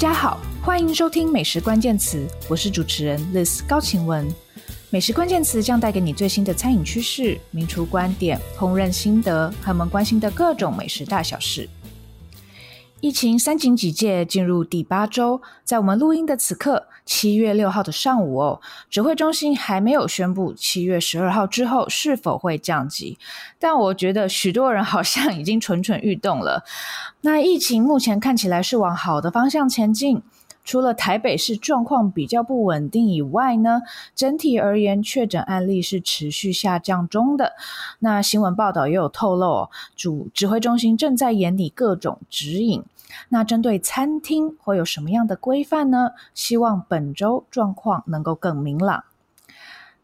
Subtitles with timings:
[0.00, 4.26] 大家好，欢迎收听美食关键词，我是主持人 Liz 高晴雯。
[4.88, 11.68] 美食关键词将带给你最新的餐饮趋势、名厨观点、烹饪心得，和我们关心的各种美食大小事。
[13.02, 23.18] 疫情三井几届进入第八周，在我们录音的此刻，七月六号的上午哦，指挥中心还没有宣布七月十二号之后是否会降级，
[23.58, 26.62] 但我觉得许多人好像已经蠢蠢欲动了。
[27.22, 30.22] 那疫情目前看起来是往好的方向前进，
[30.70, 33.82] 除了台北市状况比较不稳定以外呢，
[34.14, 37.54] 整体而言确诊案例是持续下降中的。
[37.98, 42.84] 那新闻报道也有透露，主指挥中心正在研拟各种指引。
[43.30, 46.12] 那针对餐厅会有什么样的规范呢？
[46.34, 49.02] 希望本周状况能够更明朗。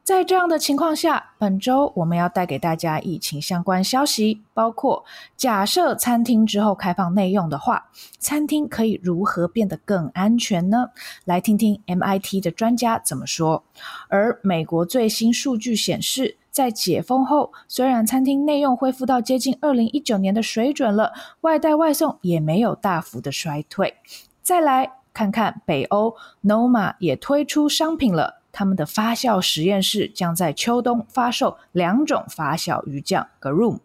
[0.06, 5.04] 在这样的情况下，本周我们要带给大家疫情相关消息，包括
[5.36, 7.88] 假设餐厅之后开放内用的话，
[8.20, 10.90] 餐厅可以如何变得更安全呢？
[11.24, 13.64] 来听听 MIT 的专家怎么说。
[14.06, 23.96] 而美国最新数据显示，在解封后，虽然餐厅内用恢复到接近二零一九年的水准了，外带外送也没有大幅的衰退。
[24.40, 28.42] 再来看看北欧，Noma 也推出商品了。
[28.58, 33.80] 他们的发酵实验室将在秋冬发售两种发酵鱼酱 Groom，。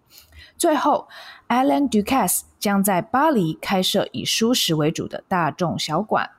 [0.58, 1.09] 最后
[1.50, 6.30] ，Alain Ducasse 将在巴黎开设以蔬食为主的大众小馆。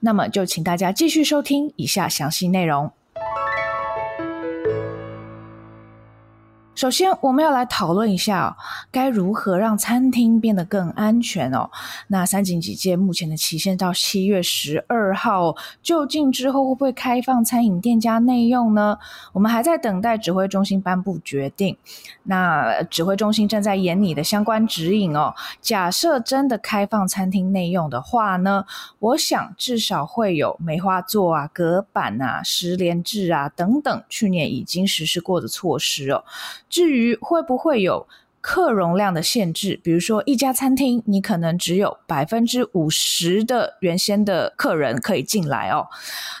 [0.00, 2.90] 那么，就请大家继续收听以下详细内容。
[6.78, 8.56] 首先，我们要来讨论一下哦，
[8.92, 11.68] 该如何让餐厅变得更安全哦。
[12.06, 18.96] 那三级警戒目前的期限到七月十二号，究竟之后会不会开放餐饮店家内用呢？
[19.32, 21.76] 我们还在等待指挥中心颁布决定。
[22.22, 25.34] 那指挥中心正在研拟的相关指引哦。
[25.60, 28.64] 假设真的开放餐厅内用的话呢，
[29.00, 36.22] 我想至少会有梅花座啊、隔板啊、十连制啊等等，去年已经实施过的措施哦。
[36.68, 38.06] 至于会不会有
[38.40, 45.88] 客容量的限制，比如说一家餐厅你可能只有百分之五十的原先的客人可以进来哦，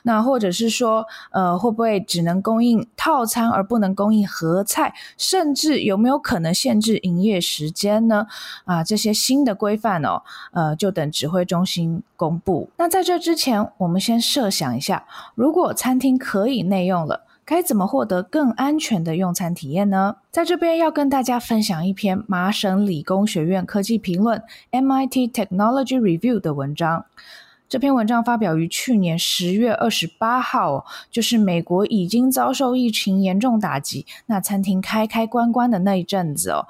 [0.04, 8.28] 那或者是说，呃，会不会只能供应套餐而不能供应合菜，甚至有没有可能限制营业时间呢？
[8.64, 10.22] 啊，这些新的规范哦，
[10.52, 12.70] 呃，就等指挥中心公布。
[12.76, 17.24] 那在这之前，我们先设想一下，如果餐厅可以内用了。
[17.48, 20.16] 该怎么获得更安全的用餐体验呢？
[20.30, 27.06] 在这边要跟大家分享一篇麻省理工学院科技评论 （MIT Technology Review） 的文章。
[27.66, 36.66] 这篇文章发表于去年十月二十八号，就是美国已经遭受疫情严重打击，那餐厅开开关关的那一阵子哦。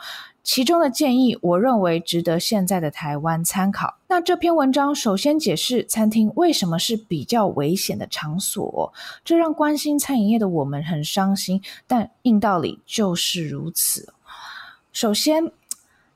[0.48, 3.98] 其中的建议，我认为值得现在的台湾参考。
[4.06, 8.90] 那这篇文章首先解释餐厅为什么是比较危险的场所，
[9.22, 14.14] 这让关心餐饮业的我们很伤心，但硬道理就是如此。
[14.90, 15.52] 首先，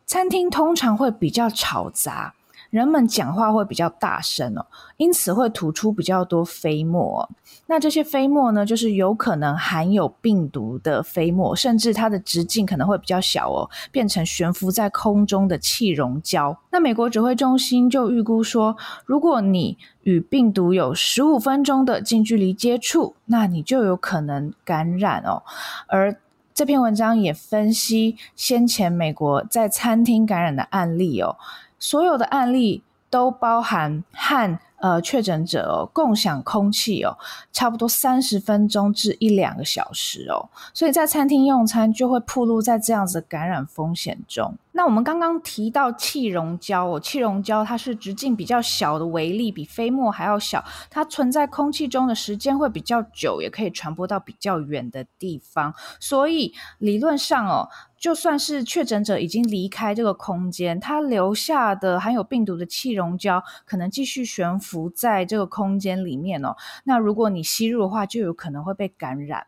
[0.06, 2.32] 餐厅通常会比较吵杂。
[2.72, 4.64] 人们讲话会比较大声哦，
[4.96, 7.28] 因此会吐出比较多飞沫。
[7.66, 16.58] 那这些飞沫呢，就是有可能含有病毒的飞沫，甚至它的直径可能会比较小哦，变成悬浮在空中的气溶胶。
[16.70, 25.42] 那美国指挥中心就预估说，如果你与病毒有十五分钟的近距离接触，那你就有可能感染哦。
[25.88, 26.16] 而
[26.54, 31.36] 这篇文章也分析先前美国在餐厅感染的案例哦。
[31.82, 37.16] 所有的案例都包含和呃确诊者哦共享空气哦，
[37.53, 44.54] 差不多三十分钟至一两个小时哦，所以在餐厅用餐就会暴露在这样子的感染风险中。
[44.75, 55.75] 那我们刚刚提到气溶胶哦，气溶胶它是直径比较小的微粒，比飞沫还要小，它存在空气中的时间会比较久，也可以传播到比较远的地方。
[56.00, 57.69] 所以理论上哦，
[57.99, 66.56] 就算是确诊者已经离开这个空间，它留下的含有病毒的气溶胶可能继续悬浮浮在这个空间里面哦。
[66.84, 69.46] 那如果你吸入的话，就有可能会被感染。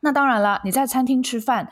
[0.00, 1.68] 那当然了，你在餐厅吃饭。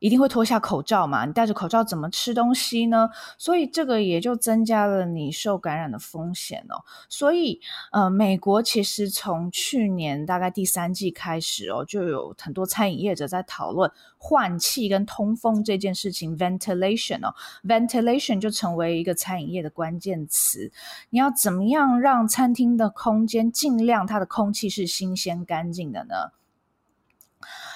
[0.00, 1.26] 一定会脱下口罩嘛？
[1.26, 3.10] 你戴着口罩怎么吃东西呢？
[3.36, 6.84] 所以这个也就增加了你受感染的风险哦。
[7.08, 7.60] 所以，
[7.90, 17.34] 呃，美国其实从去年大概第三季开始哦，就有很多餐饮业者在讨论换气跟通风这件事情，ventilation 哦
[17.64, 20.70] ，ventilation 就成为一个餐饮业的关键词。
[21.10, 26.14] 你要怎么样让餐厅的空间尽量它的空气是新鲜干净的呢？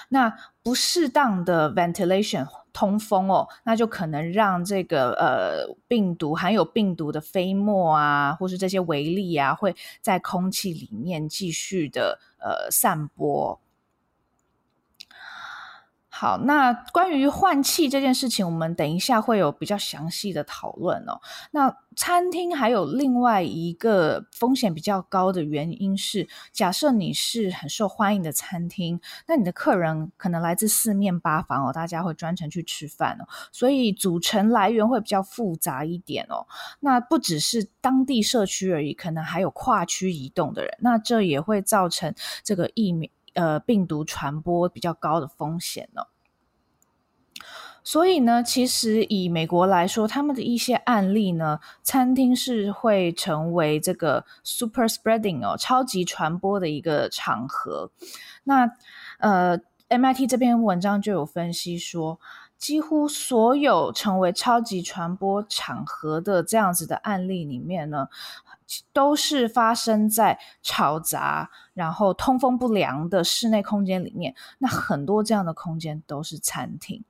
[0.09, 0.33] 那
[0.63, 13.61] 不适当的 ventilation 通风哦，那就可能让这个呃病毒含有病毒的飞沫啊，或是这些微粒啊，会在空气里面继续的呃散播。
[16.23, 21.21] 好，那关于换气这件事情，我们等一下会有比较详细的讨论哦。
[21.51, 36.47] 那餐厅还有另外一个风险比较高的原因是，假设你是很受欢迎的餐厅，那你的客人可能来自四面八方哦，大家会专程去吃饭哦，所以组成来源会比较复杂一点哦。
[36.79, 42.15] 那不只是当地社区而已，可能还有跨区移动的人，那这也会造成
[42.45, 46.03] 这个疫苗呃病毒传播比较高的风险呢。
[47.85, 57.91] 所以呢，其实以美国来说，他们的一些案例呢，餐厅是会成为这个 super spreading 哦，超级传播的一个场合。
[58.45, 58.71] 那
[59.19, 59.59] 呃
[59.89, 62.21] ，MIT 这篇文章就有分析说，
[62.57, 68.09] 几乎所有成为超级传播场合的这样子的案例里面呢，
[68.93, 74.35] 都是发生在吵杂，然后通风不良的室内空间里面。
[74.59, 77.05] 那很多这样的空间都是餐厅。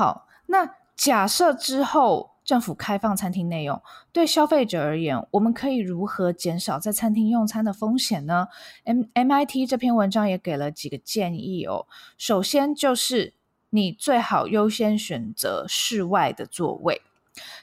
[0.00, 3.82] 好，那假设之后政府开放餐厅内用，
[4.12, 8.48] 对消费者而言，我们可以如何减少在餐厅用餐的风险呢
[8.84, 11.86] ？M MIT 这篇文章也给了几个建议哦。
[12.16, 13.34] 首先就是
[13.68, 17.02] 你最好优先选择室外的座位，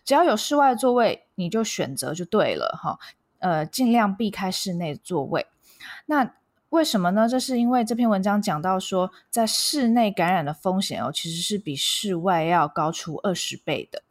[0.06, 3.00] 只要有室外座位，你就选择就对了哈。
[3.40, 5.48] 呃，尽量避开室内座位。
[6.06, 6.36] 那
[6.70, 7.28] 为什么呢？
[7.30, 14.04] 这是因为这篇文章讲到说，在室内感染的风险哦，其实是比室外要高出二十倍的。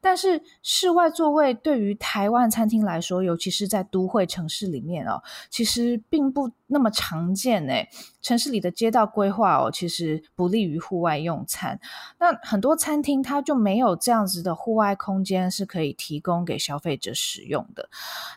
[0.00, 7.88] 但是室外座位对于台湾餐厅来说，尤其是在都会城市里面哦，其实并不那么常见诶。
[8.22, 11.80] 城市里的街道规划哦，其实不利于户外用餐。
[12.18, 17.88] 那很多餐厅它就没有这样子的户外空间是可以提供给消费者使用的。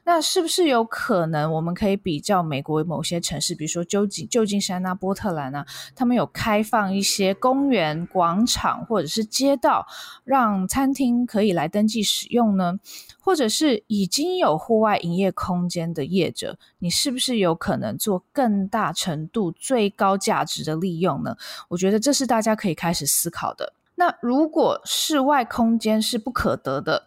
[0.06, 9.86] 那是不是有可能我们可以比较美国某些城市，比如说旧金旧金山啊、波特兰啊，他们有开放一些公园、广场或者是街道，
[10.24, 12.79] 让餐厅可以来登记使用呢？
[13.21, 21.38] 或者是已经有户外营业空间的业者，你是不是有可能做更大程度、最高价值的利用呢？
[21.69, 23.73] 我觉得这是大家可以开始思考的。
[23.95, 27.05] 那如果室外空间是不可得的，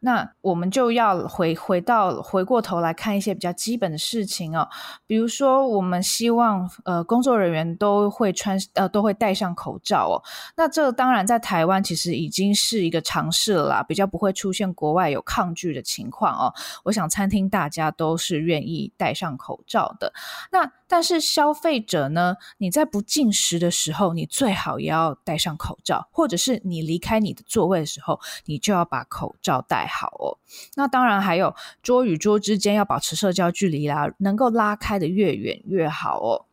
[0.00, 4.68] 那我们就要回回到回过头来看一些比较基本的事情哦，
[5.06, 10.22] 比如说我们希望呃工作人员都会穿呃都会戴上口罩哦，
[10.56, 16.52] 那这当然在台湾其实已经是一个尝试了啦，比较不会出现国外有抗拒的情况哦。
[16.84, 20.12] 我想餐厅大家都是愿意戴上口罩的，
[20.50, 30.36] 那但是消费者呢，你在不进食的时候，你最好也要戴上口罩，或者是你离开你的座位的时候，你就要把口罩戴好哦，
[30.74, 36.44] 那当然还有桌与桌之间要保持社交距离啦，能够拉开的越远越好哦。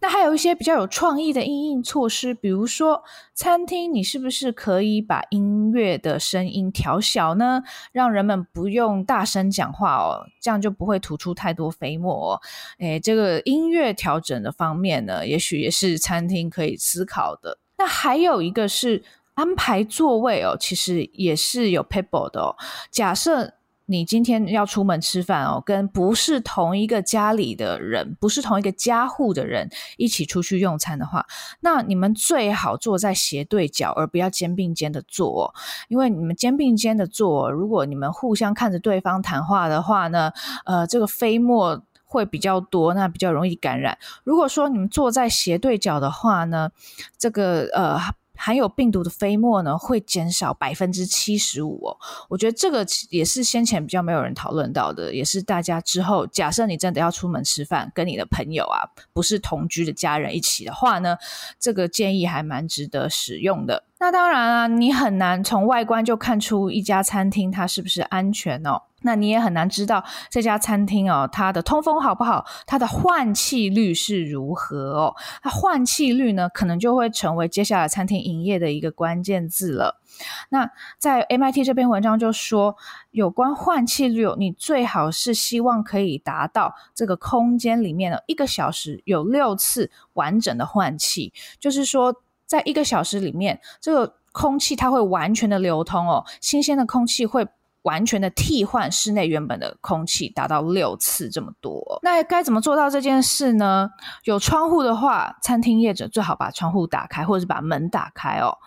[0.00, 7.62] 那还有一些比较有创意的因应措施，比如说餐厅，你是不是可以把音乐的声音调小呢？
[7.92, 12.40] 让人们不用大声讲话哦，这样就不会吐出太多飞沫哦。
[12.80, 17.58] 诶，这个音乐调整的方面呢，也许也是餐厅可以思考的。
[17.78, 19.04] 那还有一个是。
[19.38, 22.56] 安排座位哦，其实也是有 people 的哦。
[22.90, 23.54] 假设
[23.86, 31.24] 你今天要出门吃饭哦，跟不是同一个家里的人，不是同一个家户的人一起出去用餐的话，
[31.60, 35.54] 那你们最好坐在斜对角，而不要肩并肩的坐哦。
[35.86, 40.32] 因为你们肩并肩的坐，如果你们互相看着对方谈话的话呢，
[40.64, 43.96] 呃，这个飞沫会比较多，那比较容易感染。
[44.24, 46.72] 如果说你们坐在斜对角的话呢，
[47.16, 48.00] 这个呃。
[48.38, 51.96] 含有病毒的飞沫呢，会减少百分之七十五哦。
[52.28, 61.16] 我觉得这个也是先前比较没有人讨论到的，也是大家之后假设你真的要出门吃饭，跟你的朋友啊，不是同居的家人一起的话呢，
[61.58, 63.84] 这个建议还蛮值得使用的。
[63.98, 68.82] 那当然啊，你很难从外观就看出一家餐厅它是不是安全哦。
[69.02, 75.14] 那你也很难知道这家餐厅哦，它的通风好不好，它的换气率是如何哦。
[75.42, 80.00] 它换气率呢，可能就会成为接下来餐厅营业的一个关键字了。
[80.48, 82.76] 那在 MIT 这篇文章就说，
[83.12, 92.14] 有关换气率，你最好是希望可以达到这个空间里面的一个小时有六次完整的换气，就是说，
[92.46, 97.46] 在一个小时里面，这个空气它会完全的流通哦，新鲜的空气会。
[97.82, 101.98] 完全的替换室内原本的空气，达到六次这么多。
[102.02, 103.88] 那该怎么做到这件事呢？
[104.24, 108.58] 有窗户的话，餐厅业者最好把窗户打开，或者是把门打开哦。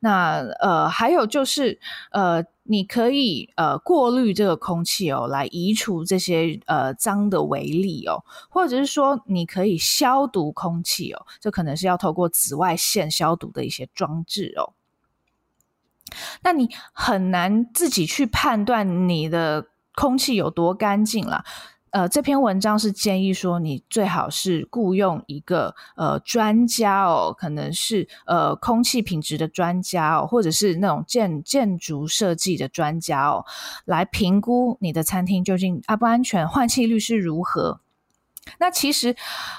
[0.00, 1.78] 那呃，还有就是
[2.10, 14.74] 呃，你可以呃过滤这个空气哦，来移除这些呃脏的微粒哦，或者是说你可以消毒空气哦，这可能是要透过紫外线消毒的一些装置哦。
[16.42, 21.44] 那你很难自己去判断你的空气有多干净了。
[21.90, 33.46] 呃，这篇文章是建议说，你最好是雇佣一个呃专家哦，可能是呃空气品质的专家哦，或者是那种建建筑设计的专家哦，
[33.86, 37.80] 来评估你的餐厅究竟安不安全，换气率是如何。
[38.58, 39.16] 那其实，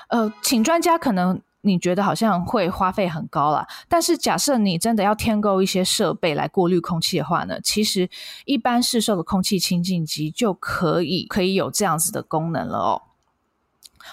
[0.09, 1.41] 呃，请专家可能。
[1.67, 8.09] 你觉得好像会花费很高啦，但是假设你真的要添购一些设备来过滤空气的话呢，其实
[8.45, 13.01] 一般市售的空气清净机就可以可以有这样子的功能了哦。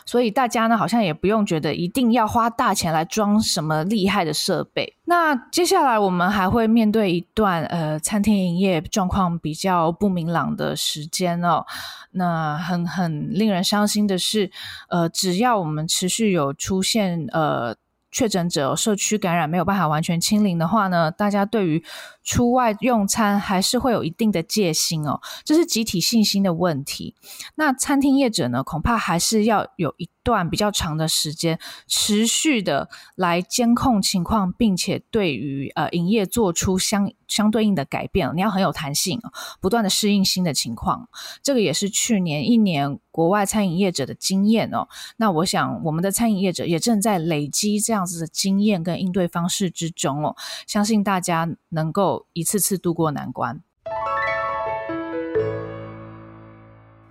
[0.05, 4.97] 所以大家呢，好像也不用觉得一定要花大钱来装什么厉害的设备。
[5.05, 11.65] 那接下来我们还会面对一段呃，餐厅营业状况比较不明朗的时间哦。
[12.13, 14.51] 那很很令人伤心的是，
[14.89, 17.77] 呃，只要我们持续有出现呃。
[18.17, 21.85] 确诊者社区感染没有办法完全清零的话呢，大家对于
[22.25, 27.15] 出外用餐还是会有一定的戒心哦，这是集体信心的问题。
[27.55, 38.33] 那餐厅业者呢，恐怕还是要有一段比较长的时间，持续的来监控情况，并且对于呃营业做出相相对应的改变。
[38.35, 39.21] 你要很有弹性，
[39.61, 41.09] 不断的适应新的情况。
[41.43, 42.99] 这个也是去年一年。
[43.15, 44.89] 国外餐饮业者的经验哦，
[45.19, 50.35] 那我想我们的餐饮业者也正在累积这样子的经验跟应对方式之中哦，
[50.67, 53.61] 相信大家能够一次次度过难关。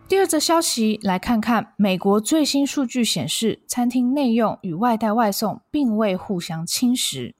[0.07, 7.33] 第二则消息，来看看美国最新数据显示，餐厅内用与外带外送并未互相侵蚀。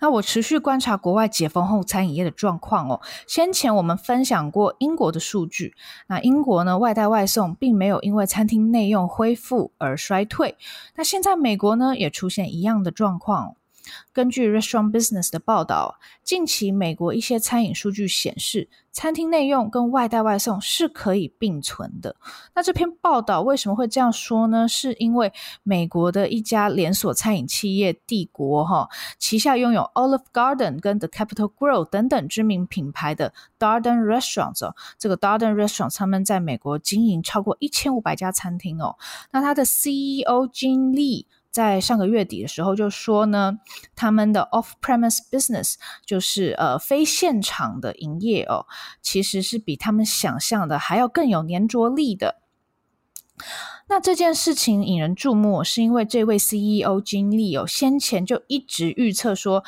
[0.00, 3.00] 那我持续观察国外解封后餐饮业的状况哦。
[3.26, 5.74] 先前我们分享过英国的数据，
[6.06, 10.56] 那英国呢，外带外送并没有因为餐厅内用恢复而衰退。
[10.96, 13.56] 那现在美国呢，也出现一样的状况。
[14.12, 22.16] 根据 Restaurant Business 的报道，近期美国一些餐饮数据显示，餐厅内用跟外带外送是可以并存的。
[22.54, 24.66] 那这篇报道为什么会这样说呢？
[24.66, 28.88] 是因为美国的一家连锁餐饮企业帝国哈，
[29.18, 38.96] 旗下拥有 Olive Garden 跟 The Capital Grill 等等知名品牌的 Darden Restaurants 哦，这个 Darden Restaurants 他们在美国经营超过一千五百家餐厅哦。
[39.30, 41.26] 那他的 CEO Gene Lee。
[41.56, 43.58] 在上个月底的时候就说呢，
[43.94, 48.66] 他们的 off-premise business 就是呃非现场的营业哦，
[49.00, 52.42] 其实是比他们想象的还要更有粘着力的。
[53.88, 59.64] 那这件事情引人注目，是因为这位 CEO Gene Lee 哦，先前就一直预测说。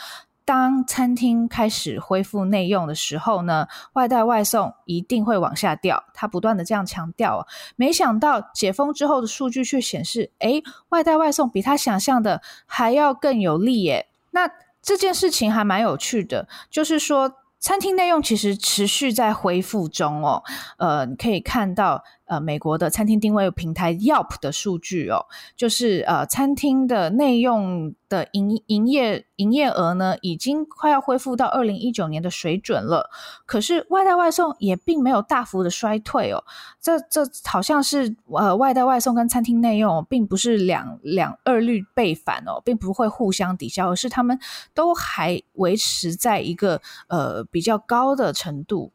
[0.49, 6.03] 当餐厅开始恢复内用的时候呢，外带外送一定会往下掉。
[6.15, 14.09] 他不断的这样强调，没想到解封之后的数据却显示，诶，外带外送比他想象的还要更有利耶。
[14.31, 14.51] 那
[14.81, 17.35] 这件事情还蛮有趣的，就是说。
[17.61, 20.45] 餐厅内用其实持续在恢复中哦，
[20.77, 33.11] 呃，你可以看到呃美国的餐厅定位平台 Yelp 的数据哦，就是呃餐厅的内用的营营业营业额呢，已经快要恢复到二零一九年的水准了。
[33.45, 36.45] 可是外带外送也并没有大幅的衰退哦，
[36.81, 44.39] 这这好像是呃外带外送跟餐厅内用并不是两两二律背反哦，并不会互相抵消，而是他们
[44.73, 47.45] 都还维持在一个呃。
[47.51, 48.93] 比较高的程度，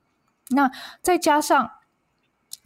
[0.52, 0.70] 那
[1.02, 1.72] 再加上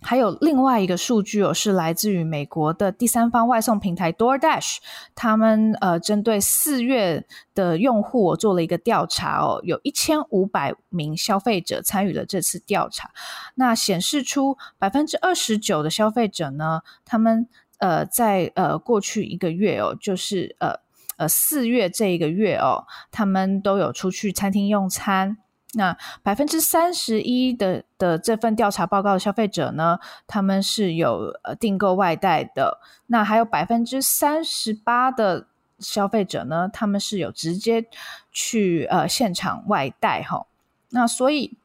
[0.02, 4.78] 还有另外一个数据哦，是来自于美国的第三方外送平台 DoorDash，
[5.16, 7.26] 他们呃针对四月
[7.56, 13.10] 的用户做了一个调查哦，有一千五百名消费者参与了这次调查，
[13.56, 17.48] 那显示出百分之二十九的消费者呢，他们
[17.80, 20.76] 呃在呃过去一个月哦，就是呃
[21.18, 25.38] 呃四月这一个月哦，他们都有出去餐厅用餐。
[25.78, 32.80] 那百分之三十一的的这份调查报告的消费者呢，他们是有呃订购外带的。
[33.06, 35.46] 那还有百分之三十八的
[35.78, 37.86] 消费者呢，他们是有直接
[38.32, 40.48] 去呃现场外带哈。
[40.90, 41.56] 那所以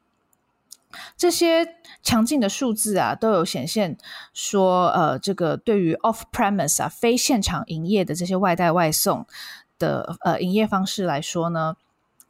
[1.16, 3.97] 这些强劲的数字啊，都有显现
[4.35, 9.26] 说，呃，这个对于 off premise 啊非现场营业的这些外带外送
[9.78, 11.76] 的呃营业方式来说呢，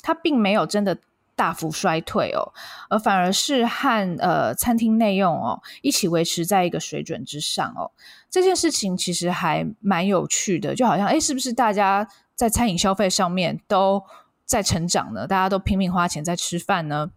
[0.01, 0.97] 它并没有真的。
[1.43, 2.53] 大幅衰退哦，
[2.89, 7.91] 而反而是和呃餐厅内用哦一起维持在一个水准之上哦。
[8.31, 12.07] 这件事情其实还蛮有趣的，就好像诶，是不是大家
[12.37, 14.01] 在餐饮消费上面都
[14.45, 15.27] 在成长呢？
[15.27, 17.11] 大家都拼命花钱在吃饭呢？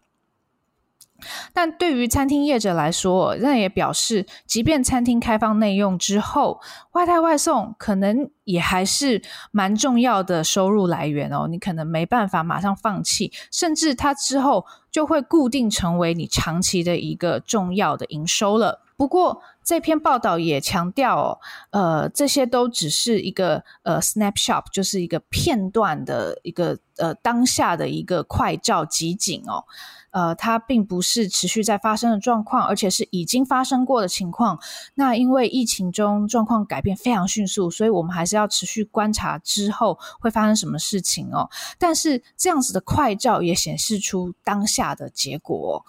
[1.54, 11.48] 但对于餐厅业者来说，那也表示，即便餐厅开放内用之后，外带外送可能也还是蛮重要的收入来源哦。
[11.50, 18.85] 你可能没办法马上放弃，甚至它之后就会固定成为你长期的一个重要的营收了。
[18.98, 21.40] 不过这篇报道也强调哦，
[21.72, 29.66] 呃，这些都只是一个呃 snapshot，就是一个片段的一个呃当下的一个快照集锦哦。
[30.12, 34.58] 呃，它并不是持续在发生的状况，而且是已经发生过的情况。
[34.94, 41.50] 那因为疫情中状况改变非常迅速，所以我们还是要持续观察之后会发生什么事情哦。
[41.78, 45.86] 但是这样子的快照也显示出当下的结果。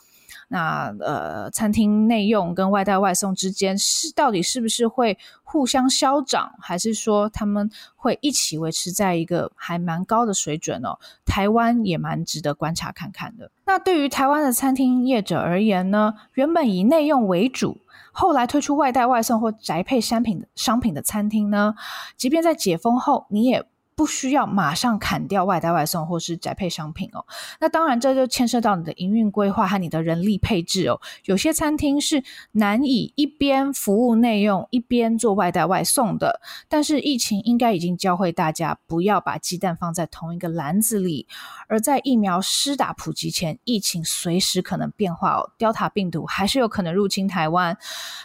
[0.49, 10.99] 那呃，餐厅内用跟外带外送之间是到底是不是会互相消长，还是说他们会一起维持在一个还蛮高的水准哦？
[11.25, 13.51] 台湾也蛮值得观察看看的。
[13.65, 17.79] 那对于台湾的餐厅业者而言呢，原本以内用为主，
[18.13, 21.75] 后来推出外带外送或宅配商品的商品的餐厅呢，
[22.17, 27.25] 即便在解封后，你也不需要马上砍掉外带外送或是宅配商品哦。
[27.59, 31.01] 那当然，这就牵涉到你的营运规划和你的人力配置哦。
[31.25, 32.23] 有些餐厅是
[32.53, 36.41] 难以一边服务内用一边做外带外送的。
[36.69, 41.27] 但是疫情应该已经教会大家不要把鸡蛋放在同一个篮子里。
[41.67, 45.51] 而在疫苗施打普及前，疫情随时可能变化哦。
[45.59, 47.77] Delta 病毒还是有可能入侵台湾。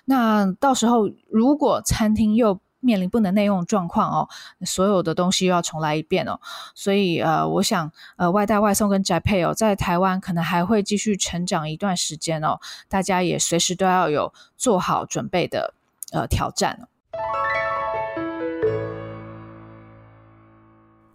[0.04, 4.28] 那到时候如果餐厅又面临不能内用状况哦，
[4.66, 6.40] 所有的东西又要重来一遍哦，
[6.76, 12.60] 所以呃，我想呃，外带外送跟宅配哦，在台湾可能还会继续成长一段时间哦，
[12.90, 15.74] 大家也随时都要有做好准备的
[16.12, 16.88] 呃挑战。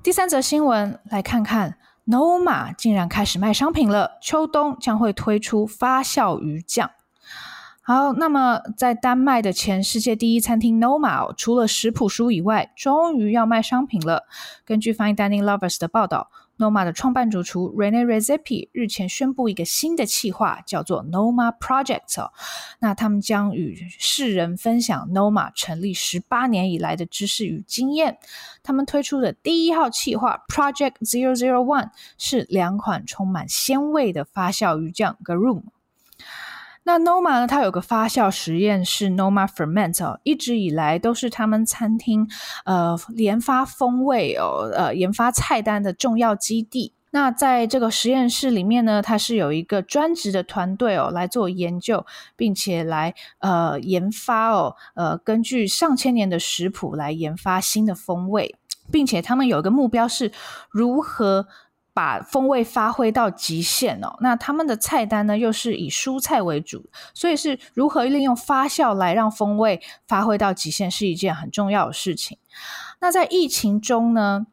[0.03, 6.93] 第三则新闻，来看看 Noma 竟然开始卖商品了，秋冬将会推出发酵鱼酱。
[7.89, 14.25] 好，那么在丹麦的前世界第一餐厅 Noma，除了食谱书以外，终于要卖商品了。
[14.65, 22.29] 根据 Fine Dining Lovers 的报道，Noma 的创办主厨 Rene r e z e p i 日前宣布一个新的企划，叫做 Noma Project。
[22.81, 28.19] 那他们将与世人分享 Noma 成立十八年以来的知识与经验。
[28.65, 35.63] 他们推出的第一号企划 Project Zero Zero One 是两款充满鲜味的发酵鱼酱 Garum。
[36.89, 37.49] 那 Noma 呢？
[37.49, 42.29] 它有个发酵实验室 Noma Ferment 哦，一直以来都是他们餐厅
[42.65, 46.93] 呃研发风味哦，呃研发菜单的重要基地。
[47.11, 58.55] 那在这个实验室里面呢，它是有一个专职的团队哦来做研究，并且来呃研发哦，呃根据上千年的食谱来研发新的风味，
[58.93, 60.31] 并且他们有一个目标是
[60.71, 61.49] 如何。
[61.97, 72.37] 把风味发挥到极限哦，那他们的菜单呢，又是以蔬菜为主，所以是如何利用发酵来让风味发挥到极限，是一件很重要的事情。
[73.01, 74.47] 那在疫情中呢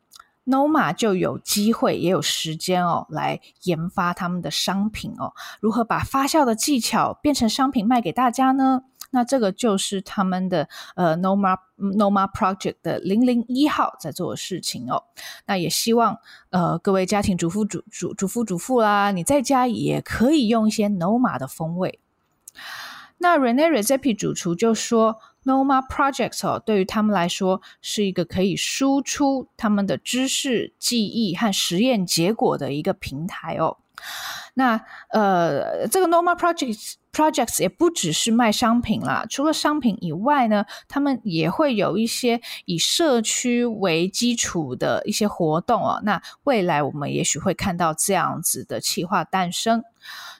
[0.45, 8.83] ，Noma 就有机会也有时间哦，来研发他们的商品哦，如何把发酵的技巧变成商品卖给大家呢？
[9.13, 15.03] 那这个就是他们的呃 Noma Noma Project 的零零一号在做的事情哦。
[15.45, 16.17] 那也希望
[16.49, 21.99] 呃各位家庭主妇主主主妇主妇啦，你在家也可以用一些 Noma 的风味。
[23.19, 33.77] 那 Rene Redzepi 主厨就说，Noma Project 哦，对于他们来说是一个可以输出他们的知识、记忆和实验结果的一个平台哦。
[34.55, 46.01] 那呃，这个 normal projects Projects 也不只是卖商品啦，除了商品以外呢，他们也会有一些以社区为基础的一些活动哦。
[46.03, 49.83] 那未来我们也许会看到这样子的企划诞生。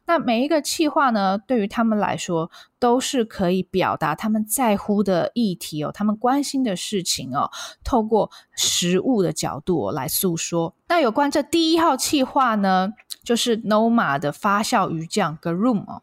[0.06, 2.50] 那每一个企划呢，对于他们来说
[2.80, 7.52] 都是可以表达他们在乎的议题哦，他们关心的事情哦，
[7.84, 10.74] 透过食物的角度哦来诉说。
[10.88, 16.02] 那有关这第一号企划呢，就是 Noma 的发酵鱼酱 Garum 哦，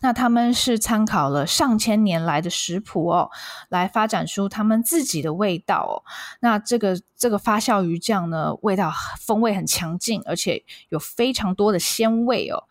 [0.00, 3.30] 那他们是参考了上千年来的食谱哦，
[3.68, 5.94] 来发展出他们自己的味道哦。
[6.40, 12.64] 那这个这个发酵鱼酱呢，味道风味很强劲，而且有非常多的鲜味哦。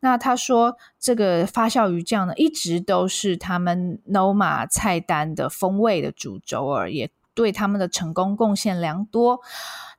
[0.00, 9.40] 那他说，这个发酵鱼酱呢，一直都是他们 Noma 菜单的风味的主轴，而也对他们的成功贡献良多。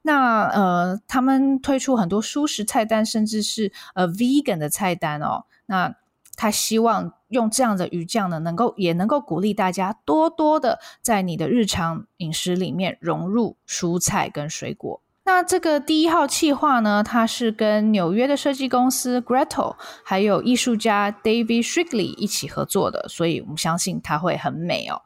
[0.06, 5.46] 那呃，他们推出很多蔬食菜单，甚至是呃 vegan 的菜单哦。
[5.66, 5.96] 那
[6.36, 15.02] 他希望用这样的鱼酱呢，能够也能够鼓励大家多多的在你的日常饮食里面融入蔬菜跟水果。
[15.24, 25.02] 那这个第一号企划呢，它是跟纽约的设计公司 Gretto 还有艺术家 David Shrigley 一起合作的，所以我们相信它会很美哦。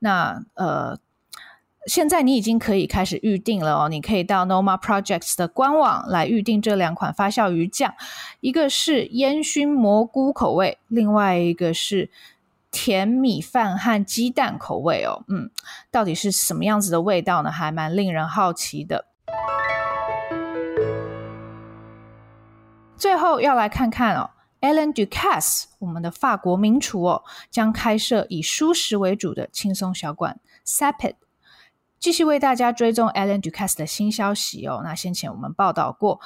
[0.00, 0.98] 那呃。
[1.86, 7.94] 现在你已经可以开始预定了哦，你可以到 Noma Projects 的官网来预定这两款发酵鱼酱，
[8.40, 12.08] 一个是烟熏蘑菇口味，另外一个是
[12.70, 15.24] 甜米饭和鸡蛋口味哦。
[15.28, 15.50] 嗯，
[15.90, 17.50] 到底是什么样子的味道呢？
[17.50, 19.04] 还蛮令人好奇的。
[22.96, 24.30] 最后要来看看哦
[24.62, 31.16] ，Alain Ducasse，我们的法国名厨哦，将开设以蔬食为主的轻松小馆 Sapid
[32.04, 34.82] 继续为大家追踪 Alain Ducasse 的新消息哦。
[34.84, 36.20] 那先前我们报道过，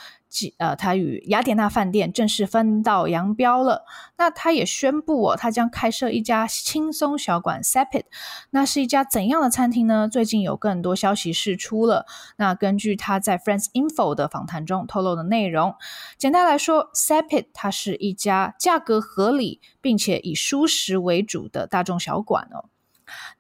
[0.59, 3.85] 呃，他与雅典娜饭店正式分道扬镳了。
[4.17, 8.07] 那他也宣布哦，他将开设一家轻松小馆 Sapid。
[8.51, 10.09] 那是一家怎样的餐厅呢？
[10.09, 12.07] 最近有更多消息释出了。
[12.39, 15.77] 那根据他在 France Info 的访谈中透露的内容，
[16.17, 22.65] 简单来说，Sapid 它是一家价格合理并且以舒适为主的大众小馆哦。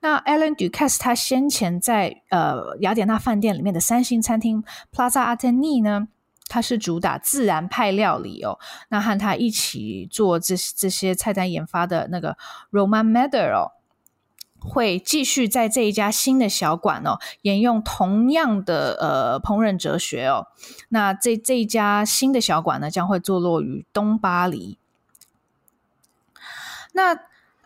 [0.00, 6.08] 那 Alan Ducas 他先前在呃雅典娜饭店里面的三星餐厅 Plaza Athénée 呢，
[6.48, 8.58] 他是主打自然派料理哦。
[8.88, 12.36] 那和他一起做这这些菜单研发的那个
[12.70, 13.72] Roman Mader 哦，
[14.60, 20.46] 会继续在这一家新的小馆哦，沿用同样的呃烹饪哲学哦。
[20.88, 24.78] 那这这一家新的小馆呢，将会坐落于东巴黎。
[26.92, 27.16] 那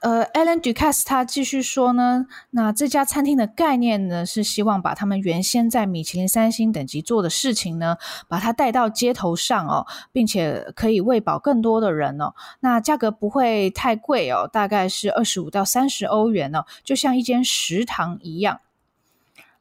[0.03, 12.35] 呃，Alan Ducasse 他继续说呢，那这家餐厅的概念呢，是希望把他们原先在米其林三星等级做的事情呢，把它带到街头上哦，并且可以喂饱更多的人哦。
[12.59, 18.59] 那价格不会太贵哦，大概是二十五到三十欧元哦，就像一间食堂一样。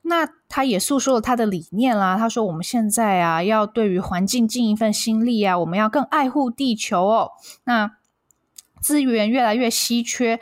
[0.01, 7.31] 那他也诉说了他的理念啦，他说我们现在啊，要对于环境尽一份心力啊，我们要更爱护地球哦。
[7.65, 7.91] 那
[8.81, 10.39] 资源越来越稀缺，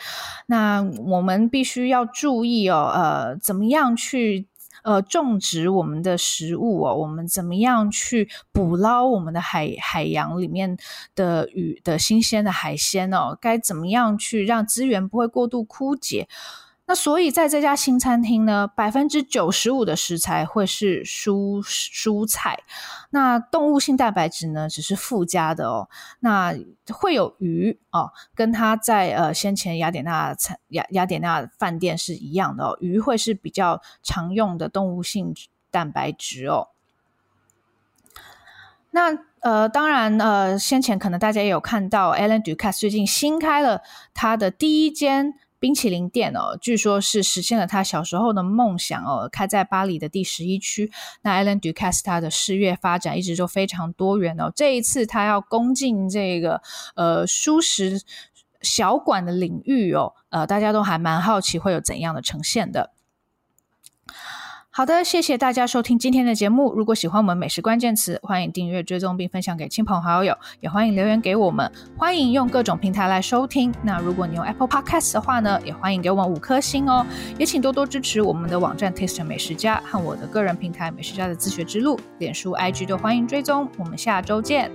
[0.48, 4.48] 那我们必须要注意哦，呃，怎么样去
[4.84, 6.96] 呃种植我们的食物哦？
[6.96, 10.78] 我们怎么样去捕捞我们的海海洋里面
[11.16, 13.38] 的鱼的新鲜的海鲜哦？
[13.40, 16.28] 该怎么样去让资源不会过度枯竭？
[16.90, 22.64] 那所以在这家新餐厅呢，百分之九十五的食材会是蔬蔬菜，
[23.12, 25.88] 那动物性蛋白质呢只是附加的哦。
[26.22, 26.52] 那
[26.92, 35.36] 会有鱼哦，跟它在呃先前雅典娜餐雅雅典娜饭店是一样的哦，鱼会是比较常用的动物性
[35.70, 36.70] 蛋白质哦。
[38.90, 43.84] 那呃当然呃先前可能大家也有看到，Alain Ducas 最近新开了
[44.16, 45.36] 他的第一间。
[45.60, 50.92] 冰淇淋店哦，据说是实现了他小时候的梦想哦，开在巴黎的第十一区。
[51.22, 56.62] 那 Alain Ducasse 他的事业发展一直就非常多元哦，这一次他要攻进这个
[56.96, 58.02] 呃舒适
[58.62, 62.92] 小馆的领域哦，呃，大家都还蛮好奇会有怎样的呈现的。
[64.80, 66.74] 好的，谢谢大家收听今天的节目。
[66.74, 71.70] 如果喜欢我们美食关键词，欢迎订阅、追踪并分享给亲朋好友，也欢迎留言给我们。
[71.98, 73.74] 欢迎用各种平台来收听。
[73.84, 77.06] 那如果你用 Apple Podcast 的话呢，也欢迎给我们五颗星哦。
[77.38, 83.68] 也请多多支持我们的网站 Taste 美食家和我的个人平台美食家的自学之路，脸书、IG 都欢迎追踪。
[83.78, 84.72] 我们下周见。